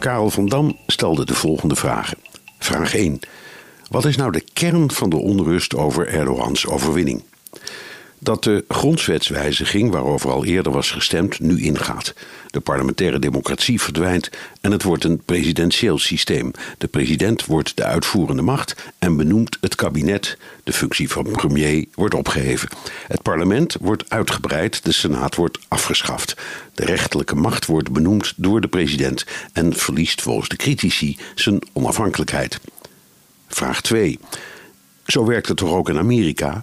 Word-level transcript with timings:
Karel 0.00 0.30
van 0.30 0.46
Dam 0.46 0.76
stelde 0.86 1.24
de 1.24 1.34
volgende 1.34 1.76
vragen. 1.76 2.18
Vraag 2.58 2.94
1. 2.94 3.20
Wat 3.88 4.04
is 4.04 4.16
nou 4.16 4.32
de 4.32 4.44
kern 4.52 4.90
van 4.90 5.10
de 5.10 5.16
onrust 5.16 5.74
over 5.74 6.06
Erdogans 6.06 6.66
overwinning? 6.66 7.22
Dat 8.20 8.44
de 8.44 8.64
grondwetswijziging, 8.68 9.90
waarover 9.90 10.30
al 10.30 10.44
eerder 10.44 10.72
was 10.72 10.90
gestemd, 10.90 11.40
nu 11.40 11.62
ingaat. 11.62 12.14
De 12.50 12.60
parlementaire 12.60 13.18
democratie 13.18 13.80
verdwijnt 13.80 14.30
en 14.60 14.72
het 14.72 14.82
wordt 14.82 15.04
een 15.04 15.22
presidentieel 15.24 15.98
systeem. 15.98 16.50
De 16.78 16.86
president 16.86 17.46
wordt 17.46 17.76
de 17.76 17.84
uitvoerende 17.84 18.42
macht 18.42 18.74
en 18.98 19.16
benoemt 19.16 19.58
het 19.60 19.74
kabinet. 19.74 20.38
De 20.64 20.72
functie 20.72 21.10
van 21.10 21.30
premier 21.30 21.84
wordt 21.94 22.14
opgeheven. 22.14 22.68
Het 23.08 23.22
parlement 23.22 23.76
wordt 23.80 24.10
uitgebreid, 24.10 24.84
de 24.84 24.92
senaat 24.92 25.34
wordt 25.34 25.58
afgeschaft. 25.68 26.34
De 26.74 26.84
rechterlijke 26.84 27.34
macht 27.34 27.66
wordt 27.66 27.92
benoemd 27.92 28.32
door 28.36 28.60
de 28.60 28.68
president 28.68 29.26
en 29.52 29.74
verliest 29.76 30.22
volgens 30.22 30.48
de 30.48 30.56
critici 30.56 31.18
zijn 31.34 31.62
onafhankelijkheid. 31.72 32.60
Vraag 33.48 33.80
2. 33.80 34.18
Zo 35.06 35.24
werkt 35.24 35.48
het 35.48 35.56
toch 35.56 35.72
ook 35.72 35.88
in 35.88 35.98
Amerika? 35.98 36.60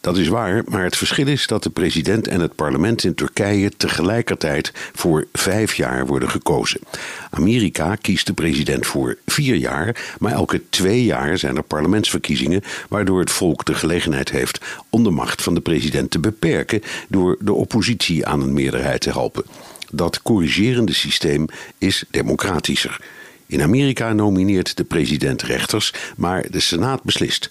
Dat 0.00 0.16
is 0.16 0.28
waar, 0.28 0.62
maar 0.66 0.84
het 0.84 0.96
verschil 0.96 1.26
is 1.26 1.46
dat 1.46 1.62
de 1.62 1.70
president 1.70 2.28
en 2.28 2.40
het 2.40 2.54
parlement 2.54 3.04
in 3.04 3.14
Turkije 3.14 3.70
tegelijkertijd 3.76 4.72
voor 4.92 5.26
vijf 5.32 5.74
jaar 5.74 6.06
worden 6.06 6.30
gekozen. 6.30 6.80
Amerika 7.30 7.94
kiest 7.94 8.26
de 8.26 8.32
president 8.32 8.86
voor 8.86 9.18
vier 9.26 9.54
jaar, 9.54 10.14
maar 10.18 10.32
elke 10.32 10.62
twee 10.70 11.04
jaar 11.04 11.38
zijn 11.38 11.56
er 11.56 11.62
parlementsverkiezingen, 11.62 12.62
waardoor 12.88 13.20
het 13.20 13.30
volk 13.30 13.64
de 13.64 13.74
gelegenheid 13.74 14.30
heeft 14.30 14.60
om 14.90 15.04
de 15.04 15.10
macht 15.10 15.42
van 15.42 15.54
de 15.54 15.60
president 15.60 16.10
te 16.10 16.18
beperken 16.18 16.82
door 17.08 17.36
de 17.40 17.52
oppositie 17.52 18.26
aan 18.26 18.40
een 18.40 18.52
meerderheid 18.52 19.00
te 19.00 19.10
helpen. 19.10 19.44
Dat 19.90 20.22
corrigerende 20.22 20.92
systeem 20.92 21.46
is 21.78 22.04
democratischer. 22.10 23.00
In 23.46 23.62
Amerika 23.62 24.12
nomineert 24.12 24.76
de 24.76 24.84
president 24.84 25.42
rechters, 25.42 25.92
maar 26.16 26.46
de 26.50 26.60
Senaat 26.60 27.02
beslist. 27.02 27.50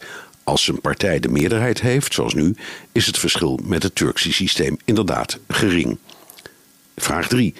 Als 0.50 0.67
een 0.67 0.81
partij 0.81 1.19
de 1.19 1.30
meerderheid 1.30 1.81
heeft, 1.81 2.14
zoals 2.14 2.33
nu, 2.33 2.55
is 2.92 3.05
het 3.05 3.17
verschil 3.17 3.59
met 3.64 3.83
het 3.83 3.95
Turkse 3.95 4.33
systeem 4.33 4.78
inderdaad 4.86 5.39
gering. 5.47 5.97
Vraag 6.95 7.28
3. 7.28 7.53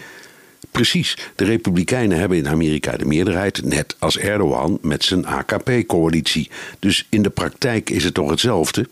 Precies, 0.72 1.18
de 1.36 1.46
Republikeinen 1.46 2.18
hebben 2.18 2.38
in 2.38 2.48
Amerika 2.48 2.98
de 2.98 3.06
meerderheid, 3.06 3.64
net 3.64 3.96
als 4.00 4.18
Erdogan 4.18 4.78
met 4.82 5.04
zijn 5.04 5.26
AKP-coalitie. 5.26 6.50
Dus 6.80 7.08
in 7.10 7.22
de 7.22 7.30
praktijk 7.30 7.90
is 7.90 8.04
het 8.04 8.14
toch 8.14 8.30
hetzelfde? 8.30 8.90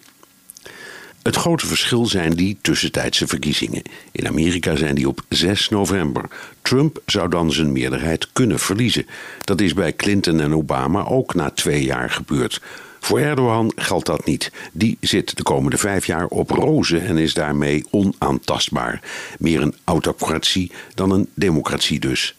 Het 1.24 1.36
grote 1.36 1.68
verschil 1.68 2.06
zijn 2.06 2.34
die 2.34 2.58
tussentijdse 2.62 3.28
verkiezingen. 3.28 3.82
In 4.12 4.28
Amerika 4.28 4.76
zijn 4.76 4.96
die 4.96 5.08
op 5.08 5.22
6 5.30 5.70
november. 5.70 6.30
Trump 6.62 7.02
zou 7.06 7.30
dan 7.30 7.52
zijn 7.52 7.72
meerderheid 7.72 8.28
kunnen 8.34 8.60
verliezen. 8.60 9.06
Dat 9.44 9.62
is 9.62 9.74
bij 9.74 9.94
Clinton 9.94 10.40
en 10.40 10.54
Obama 10.54 11.06
ook 11.06 11.36
na 11.36 11.50
twee 11.50 11.84
jaar 11.84 12.10
gebeurd. 12.10 12.62
Voor 13.08 13.20
Erdogan 13.20 13.72
geldt 13.76 14.06
dat 14.06 14.26
niet. 14.26 14.52
Die 14.72 14.98
zit 15.02 15.38
de 15.38 15.44
komende 15.44 15.78
vijf 15.78 16.06
jaar 16.06 16.26
op 16.26 16.50
rozen 16.50 17.06
en 17.06 17.18
is 17.18 17.34
daarmee 17.34 17.86
onaantastbaar. 17.92 19.02
Meer 19.40 19.62
een 19.62 19.76
autocratie 19.84 20.72
dan 20.94 21.12
een 21.12 21.30
democratie 21.34 22.00
dus. 22.00 22.36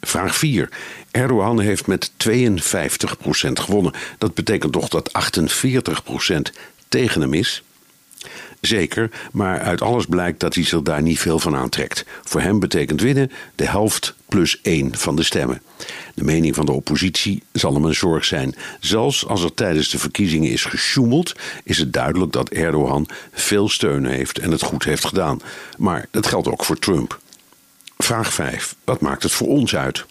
Vraag 0.00 0.36
4. 0.36 0.68
Erdogan 1.10 1.60
heeft 1.60 1.86
met 1.86 2.10
52% 2.10 2.12
gewonnen. 3.52 3.92
Dat 4.18 4.34
betekent 4.34 4.72
toch 4.72 4.88
dat 4.88 5.10
48% 5.12 6.54
tegen 6.88 7.20
hem 7.20 7.34
is? 7.34 7.62
Zeker, 8.60 9.10
maar 9.32 9.60
uit 9.60 9.82
alles 9.82 10.06
blijkt 10.06 10.40
dat 10.40 10.54
hij 10.54 10.64
zich 10.64 10.82
daar 10.82 11.02
niet 11.02 11.18
veel 11.18 11.38
van 11.38 11.56
aantrekt. 11.56 12.04
Voor 12.22 12.40
hem 12.40 12.58
betekent 12.58 13.00
winnen 13.00 13.30
de 13.54 13.66
helft 13.66 14.14
plus 14.28 14.60
één 14.62 14.96
van 14.96 15.16
de 15.16 15.22
stemmen. 15.22 15.62
De 16.14 16.24
mening 16.24 16.54
van 16.54 16.66
de 16.66 16.72
oppositie 16.72 17.42
zal 17.52 17.74
hem 17.74 17.84
een 17.84 17.94
zorg 17.94 18.24
zijn. 18.24 18.54
Zelfs 18.80 19.26
als 19.26 19.42
er 19.42 19.54
tijdens 19.54 19.88
de 19.90 19.98
verkiezingen 19.98 20.50
is 20.50 20.64
gesjoemeld, 20.64 21.32
is 21.64 21.78
het 21.78 21.92
duidelijk 21.92 22.32
dat 22.32 22.48
Erdogan 22.48 23.08
veel 23.32 23.68
steun 23.68 24.06
heeft 24.06 24.38
en 24.38 24.50
het 24.50 24.62
goed 24.62 24.84
heeft 24.84 25.04
gedaan. 25.04 25.40
Maar 25.76 26.06
dat 26.10 26.26
geldt 26.26 26.48
ook 26.48 26.64
voor 26.64 26.78
Trump. 26.78 27.20
Vraag 27.98 28.32
5. 28.32 28.74
Wat 28.84 29.00
maakt 29.00 29.22
het 29.22 29.32
voor 29.32 29.48
ons 29.48 29.76
uit? 29.76 30.04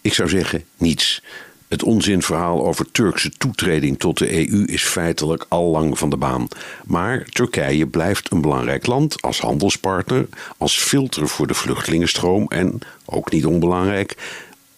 Ik 0.00 0.14
zou 0.14 0.28
zeggen 0.28 0.64
niets. 0.76 1.22
Het 1.68 1.82
onzinverhaal 1.82 2.66
over 2.66 2.90
Turkse 2.90 3.30
toetreding 3.30 3.98
tot 3.98 4.18
de 4.18 4.32
EU 4.50 4.64
is 4.64 4.82
feitelijk 4.82 5.46
al 5.48 5.70
lang 5.70 5.98
van 5.98 6.10
de 6.10 6.16
baan. 6.16 6.48
Maar 6.84 7.24
Turkije 7.24 7.86
blijft 7.86 8.30
een 8.30 8.40
belangrijk 8.40 8.86
land 8.86 9.22
als 9.22 9.40
handelspartner, 9.40 10.28
als 10.56 10.78
filter 10.78 11.28
voor 11.28 11.46
de 11.46 11.54
vluchtelingenstroom 11.54 12.46
en, 12.48 12.78
ook 13.04 13.30
niet 13.30 13.46
onbelangrijk, 13.46 14.16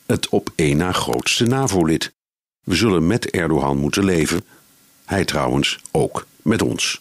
het 0.06 0.28
op 0.28 0.50
één 0.54 0.76
na 0.76 0.92
grootste 0.92 1.44
NAVO-lid. 1.44 2.12
We 2.62 2.74
zullen 2.74 3.06
met 3.06 3.30
Erdogan 3.30 3.78
moeten 3.78 4.04
leven. 4.04 4.44
Hij 5.04 5.24
trouwens 5.24 5.80
ook 5.90 6.26
met 6.42 6.62
ons. 6.62 7.00